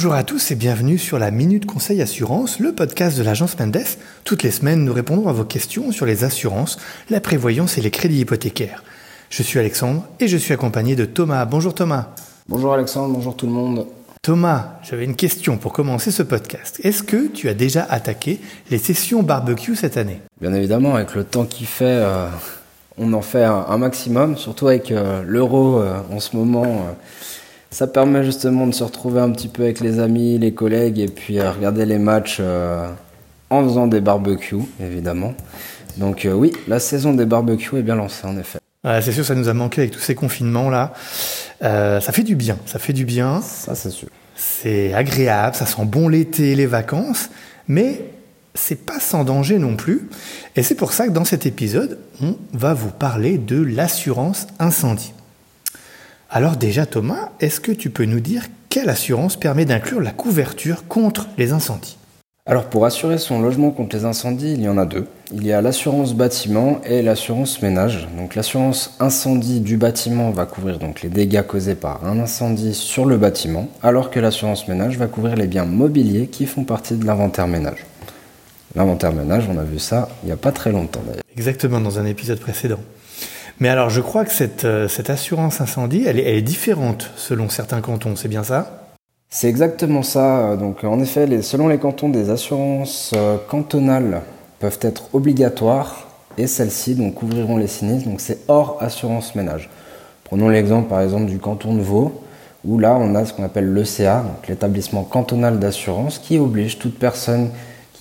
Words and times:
Bonjour 0.00 0.14
à 0.14 0.24
tous 0.24 0.50
et 0.50 0.54
bienvenue 0.54 0.96
sur 0.96 1.18
la 1.18 1.30
Minute 1.30 1.66
Conseil 1.66 2.00
Assurance, 2.00 2.58
le 2.58 2.72
podcast 2.72 3.18
de 3.18 3.22
l'agence 3.22 3.58
Mendes. 3.58 3.84
Toutes 4.24 4.42
les 4.42 4.50
semaines, 4.50 4.82
nous 4.82 4.94
répondons 4.94 5.28
à 5.28 5.34
vos 5.34 5.44
questions 5.44 5.92
sur 5.92 6.06
les 6.06 6.24
assurances, 6.24 6.78
la 7.10 7.20
prévoyance 7.20 7.76
et 7.76 7.82
les 7.82 7.90
crédits 7.90 8.20
hypothécaires. 8.20 8.82
Je 9.28 9.42
suis 9.42 9.58
Alexandre 9.58 10.06
et 10.18 10.26
je 10.26 10.38
suis 10.38 10.54
accompagné 10.54 10.96
de 10.96 11.04
Thomas. 11.04 11.44
Bonjour 11.44 11.74
Thomas. 11.74 12.14
Bonjour 12.48 12.72
Alexandre, 12.72 13.12
bonjour 13.12 13.36
tout 13.36 13.44
le 13.44 13.52
monde. 13.52 13.88
Thomas, 14.22 14.78
j'avais 14.82 15.04
une 15.04 15.16
question 15.16 15.58
pour 15.58 15.74
commencer 15.74 16.10
ce 16.10 16.22
podcast. 16.22 16.80
Est-ce 16.82 17.02
que 17.02 17.26
tu 17.26 17.50
as 17.50 17.54
déjà 17.54 17.84
attaqué 17.84 18.40
les 18.70 18.78
sessions 18.78 19.22
barbecue 19.22 19.76
cette 19.76 19.98
année? 19.98 20.22
Bien 20.40 20.54
évidemment, 20.54 20.94
avec 20.94 21.14
le 21.14 21.24
temps 21.24 21.44
qui 21.44 21.66
fait, 21.66 21.84
euh, 21.84 22.26
on 22.96 23.12
en 23.12 23.20
fait 23.20 23.44
un, 23.44 23.76
maximum, 23.76 24.38
surtout 24.38 24.66
avec 24.68 24.92
euh, 24.92 25.22
l'euro 25.26 25.78
euh, 25.78 26.00
en 26.10 26.20
ce 26.20 26.36
moment. 26.38 26.86
Ça 27.70 27.86
permet 27.86 28.24
justement 28.24 28.66
de 28.66 28.72
se 28.72 28.84
retrouver 28.84 29.20
un 29.20 29.30
petit 29.30 29.48
peu 29.48 29.62
avec 29.62 29.80
les 29.80 29.98
amis, 29.98 30.38
les 30.38 30.52
collègues, 30.52 30.98
et 30.98 31.08
puis 31.08 31.40
regarder 31.40 31.86
les 31.86 31.98
matchs 31.98 32.40
en 33.50 33.64
faisant 33.64 33.86
des 33.86 34.00
barbecues, 34.00 34.62
évidemment. 34.80 35.34
Donc 35.96 36.26
oui, 36.32 36.52
la 36.68 36.80
saison 36.80 37.14
des 37.14 37.26
barbecues 37.26 37.78
est 37.78 37.82
bien 37.82 37.96
lancée, 37.96 38.26
en 38.26 38.36
effet. 38.38 38.58
c'est 38.84 39.12
sûr, 39.12 39.24
ça 39.24 39.34
nous 39.34 39.48
a 39.48 39.54
manqué 39.54 39.82
avec 39.82 39.92
tous 39.92 40.00
ces 40.00 40.14
confinements-là. 40.14 40.92
ça 41.60 42.12
fait 42.12 42.24
du 42.24 42.34
bien, 42.34 42.56
ça 42.66 42.78
fait 42.78 42.92
du 42.92 43.04
bien. 43.04 43.40
Ça, 43.40 43.74
c'est 43.74 43.90
sûr. 43.90 44.08
C'est 44.34 44.94
agréable, 44.94 45.54
ça 45.54 45.66
sent 45.66 45.84
bon 45.84 46.08
l'été 46.08 46.54
les 46.54 46.66
vacances, 46.66 47.28
mais 47.68 48.02
c'est 48.54 48.86
pas 48.86 48.98
sans 48.98 49.24
danger 49.24 49.58
non 49.58 49.76
plus. 49.76 50.08
Et 50.56 50.62
c'est 50.62 50.74
pour 50.74 50.92
ça 50.92 51.06
que 51.06 51.12
dans 51.12 51.24
cet 51.24 51.46
épisode, 51.46 51.98
on 52.22 52.36
va 52.52 52.74
vous 52.74 52.90
parler 52.90 53.38
de 53.38 53.60
l'assurance 53.60 54.46
incendie. 54.58 55.12
Alors 56.32 56.54
déjà 56.54 56.86
Thomas, 56.86 57.30
est-ce 57.40 57.58
que 57.58 57.72
tu 57.72 57.90
peux 57.90 58.04
nous 58.04 58.20
dire 58.20 58.44
quelle 58.68 58.88
assurance 58.88 59.34
permet 59.34 59.64
d'inclure 59.64 60.00
la 60.00 60.12
couverture 60.12 60.86
contre 60.86 61.26
les 61.36 61.50
incendies? 61.50 61.98
Alors 62.46 62.66
pour 62.66 62.86
assurer 62.86 63.18
son 63.18 63.42
logement 63.42 63.72
contre 63.72 63.96
les 63.96 64.04
incendies, 64.04 64.52
il 64.52 64.62
y 64.62 64.68
en 64.68 64.78
a 64.78 64.86
deux. 64.86 65.08
Il 65.32 65.44
y 65.44 65.52
a 65.52 65.60
l'assurance 65.60 66.14
bâtiment 66.14 66.80
et 66.84 67.02
l'assurance 67.02 67.60
ménage. 67.62 68.06
Donc 68.16 68.36
l'assurance 68.36 68.94
incendie 69.00 69.58
du 69.58 69.76
bâtiment 69.76 70.30
va 70.30 70.46
couvrir 70.46 70.78
donc 70.78 71.02
les 71.02 71.08
dégâts 71.08 71.42
causés 71.42 71.74
par 71.74 72.04
un 72.04 72.20
incendie 72.20 72.74
sur 72.74 73.06
le 73.06 73.16
bâtiment, 73.16 73.68
alors 73.82 74.08
que 74.08 74.20
l'assurance 74.20 74.68
ménage 74.68 74.98
va 74.98 75.08
couvrir 75.08 75.34
les 75.34 75.48
biens 75.48 75.64
mobiliers 75.64 76.28
qui 76.28 76.46
font 76.46 76.62
partie 76.62 76.94
de 76.94 77.04
l'inventaire 77.04 77.48
ménage. 77.48 77.84
L'inventaire 78.76 79.12
ménage, 79.12 79.48
on 79.52 79.58
a 79.58 79.64
vu 79.64 79.80
ça 79.80 80.08
il 80.22 80.26
n'y 80.26 80.32
a 80.32 80.36
pas 80.36 80.52
très 80.52 80.70
longtemps 80.70 81.02
d'ailleurs. 81.04 81.24
Exactement, 81.36 81.80
dans 81.80 81.98
un 81.98 82.06
épisode 82.06 82.38
précédent. 82.38 82.78
Mais 83.60 83.68
alors 83.68 83.90
je 83.90 84.00
crois 84.00 84.24
que 84.24 84.32
cette, 84.32 84.64
euh, 84.64 84.88
assurance 85.08 85.60
incendie, 85.60 86.04
elle 86.06 86.18
est 86.18 86.40
différente 86.40 87.10
selon 87.16 87.50
certains 87.50 87.82
cantons, 87.82 88.16
c'est 88.16 88.28
bien 88.28 88.42
ça? 88.42 88.86
C'est 89.28 89.48
exactement 89.48 90.02
ça. 90.02 90.56
Donc, 90.56 90.82
en 90.82 90.98
effet, 90.98 91.42
selon 91.42 91.68
les 91.68 91.78
cantons, 91.78 92.08
des 92.08 92.30
assurances 92.30 93.12
euh, 93.14 93.36
cantonales 93.48 94.22
peuvent 94.58 94.78
être 94.80 95.14
obligatoires 95.14 96.08
et 96.36 96.46
celles-ci 96.46 96.94
donc 96.94 97.14
couvriront 97.14 97.58
les 97.58 97.68
sinistres. 97.68 98.08
Donc, 98.08 98.20
c'est 98.20 98.38
hors 98.48 98.78
assurance 98.80 99.34
ménage. 99.34 99.68
Prenons 100.24 100.48
l'exemple, 100.48 100.88
par 100.88 101.02
exemple, 101.02 101.26
du 101.26 101.38
canton 101.38 101.74
de 101.74 101.82
Vaud, 101.82 102.22
où 102.64 102.78
là, 102.78 102.96
on 102.98 103.14
a 103.14 103.24
ce 103.24 103.32
qu'on 103.32 103.44
appelle 103.44 103.72
l'ECA, 103.72 104.24
l'établissement 104.48 105.04
cantonal 105.04 105.58
d'assurance, 105.58 106.18
qui 106.18 106.38
oblige 106.38 106.78
toute 106.78 106.98
personne 106.98 107.50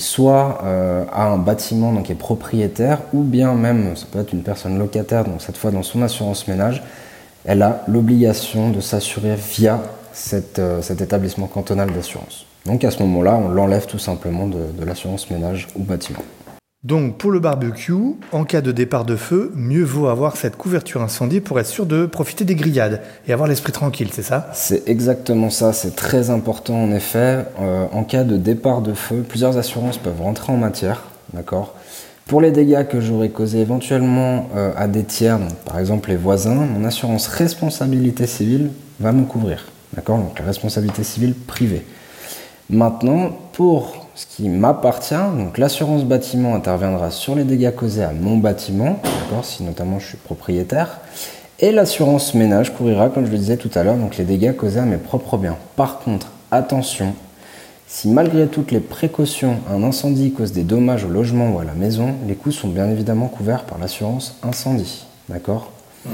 soit 0.00 0.60
euh, 0.64 1.04
a 1.12 1.26
un 1.26 1.38
bâtiment 1.38 1.92
donc 1.92 2.10
est 2.10 2.14
propriétaire 2.14 2.98
ou 3.12 3.22
bien 3.22 3.54
même 3.54 3.96
ça 3.96 4.06
peut 4.10 4.20
être 4.20 4.32
une 4.32 4.42
personne 4.42 4.78
locataire 4.78 5.24
donc 5.24 5.42
cette 5.42 5.56
fois 5.56 5.70
dans 5.70 5.82
son 5.82 6.02
assurance 6.02 6.48
ménage 6.48 6.82
elle 7.44 7.62
a 7.62 7.82
l'obligation 7.88 8.70
de 8.70 8.80
s'assurer 8.80 9.34
via 9.36 9.80
euh, 10.58 10.82
cet 10.82 11.00
établissement 11.00 11.46
cantonal 11.46 11.90
d'assurance. 11.90 12.46
Donc 12.66 12.84
à 12.84 12.90
ce 12.90 13.02
moment-là, 13.02 13.34
on 13.34 13.48
l'enlève 13.48 13.86
tout 13.86 13.98
simplement 13.98 14.46
de, 14.46 14.84
l'assurance 14.84 15.30
ménage 15.30 15.68
ou 15.74 15.82
bâtiment. 15.82 16.22
Donc 16.84 17.16
pour 17.16 17.30
le 17.30 17.38
barbecue, 17.38 18.16
en 18.32 18.42
cas 18.42 18.60
de 18.60 18.72
départ 18.72 19.04
de 19.04 19.14
feu, 19.14 19.52
mieux 19.54 19.84
vaut 19.84 20.08
avoir 20.08 20.36
cette 20.36 20.56
couverture 20.56 21.00
incendie 21.00 21.40
pour 21.40 21.60
être 21.60 21.68
sûr 21.68 21.86
de 21.86 22.06
profiter 22.06 22.44
des 22.44 22.56
grillades 22.56 23.02
et 23.28 23.32
avoir 23.32 23.48
l'esprit 23.48 23.70
tranquille, 23.70 24.08
c'est 24.10 24.24
ça? 24.24 24.50
C'est 24.52 24.88
exactement 24.88 25.48
ça, 25.48 25.72
c'est 25.72 25.94
très 25.94 26.30
important 26.30 26.82
en 26.82 26.90
effet. 26.90 27.44
Euh, 27.60 27.86
en 27.92 28.02
cas 28.02 28.24
de 28.24 28.36
départ 28.36 28.82
de 28.82 28.94
feu, 28.94 29.24
plusieurs 29.28 29.58
assurances 29.58 29.96
peuvent 29.96 30.20
rentrer 30.20 30.52
en 30.52 30.56
matière, 30.56 31.04
d'accord? 31.32 31.76
Pour 32.26 32.40
les 32.40 32.50
dégâts 32.50 32.84
que 32.88 33.00
j'aurais 33.00 33.28
causés 33.28 33.60
éventuellement 33.60 34.48
euh, 34.56 34.72
à 34.76 34.88
des 34.88 35.04
tiers, 35.04 35.38
par 35.64 35.78
exemple 35.78 36.10
les 36.10 36.16
voisins, 36.16 36.66
mon 36.66 36.84
assurance 36.84 37.28
responsabilité 37.28 38.26
civile 38.26 38.70
va 38.98 39.12
me 39.12 39.24
couvrir. 39.24 39.66
D'accord? 39.94 40.18
Donc 40.18 40.36
responsabilité 40.40 41.04
civile 41.04 41.34
privée. 41.34 41.86
Maintenant, 42.70 43.30
pour 43.52 44.01
ce 44.14 44.26
qui 44.26 44.48
m'appartient, 44.48 45.14
donc 45.36 45.58
l'assurance 45.58 46.04
bâtiment 46.04 46.54
interviendra 46.54 47.10
sur 47.10 47.34
les 47.34 47.44
dégâts 47.44 47.74
causés 47.74 48.04
à 48.04 48.12
mon 48.12 48.36
bâtiment, 48.36 49.00
d'accord, 49.02 49.44
si 49.44 49.62
notamment 49.62 49.98
je 49.98 50.08
suis 50.08 50.16
propriétaire, 50.18 51.00
et 51.58 51.72
l'assurance 51.72 52.34
ménage 52.34 52.74
couvrira, 52.74 53.08
comme 53.08 53.26
je 53.26 53.30
le 53.30 53.38
disais 53.38 53.56
tout 53.56 53.70
à 53.74 53.82
l'heure, 53.82 53.96
donc 53.96 54.16
les 54.16 54.24
dégâts 54.24 54.54
causés 54.54 54.80
à 54.80 54.84
mes 54.84 54.96
propres 54.96 55.36
biens. 55.36 55.56
Par 55.76 56.00
contre, 56.00 56.32
attention, 56.50 57.14
si 57.86 58.08
malgré 58.08 58.46
toutes 58.46 58.70
les 58.70 58.80
précautions, 58.80 59.58
un 59.70 59.82
incendie 59.82 60.32
cause 60.32 60.52
des 60.52 60.64
dommages 60.64 61.04
au 61.04 61.08
logement 61.08 61.50
ou 61.50 61.58
à 61.58 61.64
la 61.64 61.74
maison, 61.74 62.14
les 62.26 62.34
coûts 62.34 62.52
sont 62.52 62.68
bien 62.68 62.90
évidemment 62.90 63.28
couverts 63.28 63.64
par 63.64 63.78
l'assurance 63.78 64.38
incendie, 64.42 65.06
d'accord 65.28 65.70
mmh. 66.04 66.10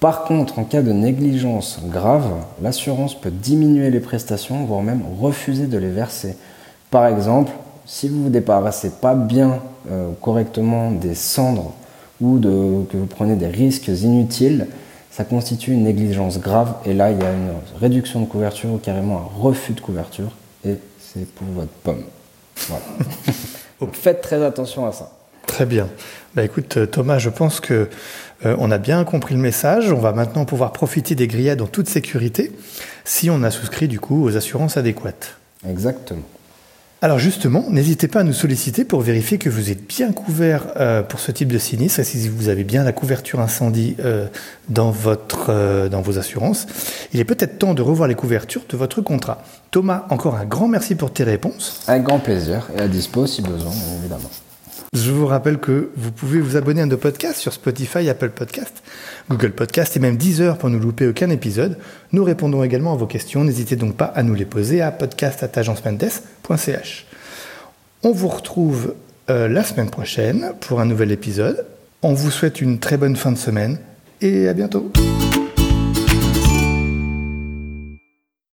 Par 0.00 0.24
contre, 0.24 0.58
en 0.58 0.64
cas 0.64 0.80
de 0.80 0.92
négligence 0.92 1.78
grave, 1.84 2.32
l'assurance 2.62 3.14
peut 3.14 3.30
diminuer 3.30 3.90
les 3.90 4.00
prestations, 4.00 4.64
voire 4.64 4.82
même 4.82 5.02
refuser 5.20 5.66
de 5.66 5.76
les 5.76 5.90
verser. 5.90 6.36
Par 6.90 7.06
exemple, 7.06 7.52
si 7.86 8.08
vous 8.08 8.18
ne 8.18 8.22
vous 8.24 8.30
débarrassez 8.30 8.90
pas 8.90 9.14
bien 9.14 9.60
euh, 9.90 10.10
correctement 10.20 10.90
des 10.90 11.14
cendres 11.14 11.72
ou 12.20 12.38
que 12.38 12.96
vous 12.96 13.06
prenez 13.06 13.36
des 13.36 13.46
risques 13.46 13.88
inutiles, 13.88 14.66
ça 15.10 15.24
constitue 15.24 15.72
une 15.72 15.84
négligence 15.84 16.38
grave 16.38 16.74
et 16.84 16.92
là 16.92 17.10
il 17.10 17.18
y 17.18 17.24
a 17.24 17.32
une 17.32 17.52
réduction 17.80 18.20
de 18.20 18.26
couverture 18.26 18.70
ou 18.70 18.78
carrément 18.78 19.18
un 19.18 19.40
refus 19.42 19.72
de 19.72 19.80
couverture 19.80 20.30
et 20.64 20.76
c'est 20.98 21.26
pour 21.34 21.46
votre 21.48 21.72
pomme. 21.82 22.04
Voilà. 22.68 22.84
Faites 23.92 24.20
très 24.20 24.44
attention 24.44 24.86
à 24.86 24.92
ça. 24.92 25.10
Très 25.46 25.66
bien. 25.66 25.88
Bah, 26.34 26.44
écoute 26.44 26.90
Thomas, 26.90 27.18
je 27.18 27.30
pense 27.30 27.60
que 27.60 27.88
euh, 28.44 28.54
on 28.58 28.70
a 28.70 28.78
bien 28.78 29.02
compris 29.04 29.34
le 29.34 29.40
message. 29.40 29.90
On 29.92 29.98
va 29.98 30.12
maintenant 30.12 30.44
pouvoir 30.44 30.72
profiter 30.72 31.14
des 31.14 31.26
grillades 31.26 31.62
en 31.62 31.66
toute 31.66 31.88
sécurité 31.88 32.52
si 33.04 33.30
on 33.30 33.42
a 33.42 33.50
souscrit 33.50 33.88
du 33.88 33.98
coup 33.98 34.22
aux 34.24 34.36
assurances 34.36 34.76
adéquates. 34.76 35.36
Exactement. 35.68 36.22
Alors 37.02 37.18
justement, 37.18 37.64
n'hésitez 37.70 38.08
pas 38.08 38.20
à 38.20 38.22
nous 38.24 38.34
solliciter 38.34 38.84
pour 38.84 39.00
vérifier 39.00 39.38
que 39.38 39.48
vous 39.48 39.70
êtes 39.70 39.86
bien 39.86 40.12
couvert 40.12 40.66
euh, 40.76 41.02
pour 41.02 41.18
ce 41.18 41.32
type 41.32 41.50
de 41.50 41.58
sinistre 41.58 42.04
si 42.04 42.28
vous 42.28 42.48
avez 42.50 42.62
bien 42.62 42.84
la 42.84 42.92
couverture 42.92 43.40
incendie 43.40 43.96
euh, 44.00 44.26
dans, 44.68 44.90
votre, 44.90 45.88
dans 45.88 46.02
vos 46.02 46.18
assurances. 46.18 46.66
Il 47.14 47.20
est 47.20 47.24
peut-être 47.24 47.58
temps 47.58 47.72
de 47.72 47.80
revoir 47.80 48.06
les 48.06 48.14
couvertures 48.14 48.62
de 48.68 48.76
votre 48.76 49.00
contrat. 49.00 49.42
Thomas, 49.70 50.04
encore 50.10 50.34
un 50.34 50.44
grand 50.44 50.68
merci 50.68 50.94
pour 50.94 51.10
tes 51.10 51.24
réponses. 51.24 51.80
Avec 51.86 52.02
grand 52.02 52.18
plaisir 52.18 52.68
et 52.76 52.80
à 52.80 52.88
dispo 52.88 53.26
si 53.26 53.40
besoin, 53.40 53.72
évidemment. 53.98 54.30
Je 54.92 55.12
vous 55.12 55.26
rappelle 55.26 55.58
que 55.58 55.90
vous 55.94 56.10
pouvez 56.10 56.40
vous 56.40 56.56
abonner 56.56 56.80
à 56.80 56.86
nos 56.86 56.96
podcasts 56.96 57.38
sur 57.38 57.52
Spotify, 57.52 58.08
Apple 58.08 58.30
Podcast, 58.30 58.82
Google 59.28 59.52
Podcast 59.52 59.96
et 59.96 60.00
même 60.00 60.16
Deezer 60.16 60.58
pour 60.58 60.68
ne 60.68 60.78
louper 60.78 61.06
aucun 61.06 61.30
épisode. 61.30 61.78
Nous 62.10 62.24
répondons 62.24 62.64
également 62.64 62.94
à 62.94 62.96
vos 62.96 63.06
questions. 63.06 63.44
N'hésitez 63.44 63.76
donc 63.76 63.96
pas 63.96 64.06
à 64.06 64.24
nous 64.24 64.34
les 64.34 64.46
poser 64.46 64.80
à 64.80 64.90
podcast.agencementes.ch. 64.90 67.06
On 68.02 68.10
vous 68.10 68.26
retrouve 68.26 68.96
euh, 69.30 69.46
la 69.46 69.62
semaine 69.62 69.90
prochaine 69.90 70.54
pour 70.58 70.80
un 70.80 70.86
nouvel 70.86 71.12
épisode. 71.12 71.64
On 72.02 72.12
vous 72.12 72.32
souhaite 72.32 72.60
une 72.60 72.80
très 72.80 72.96
bonne 72.96 73.14
fin 73.14 73.30
de 73.30 73.38
semaine 73.38 73.78
et 74.20 74.48
à 74.48 74.54
bientôt. 74.54 74.90